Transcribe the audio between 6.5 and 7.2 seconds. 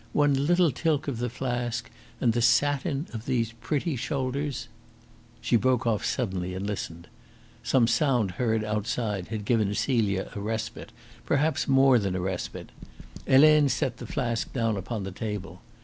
and listened.